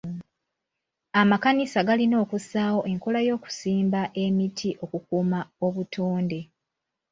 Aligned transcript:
Amakanisa 1.21 1.79
galina 1.87 2.15
okussawo 2.23 2.79
enkola 2.91 3.19
y'okusimba 3.27 4.01
emiti 4.23 4.69
okukuuma 4.83 5.39
obutonde. 5.65 6.39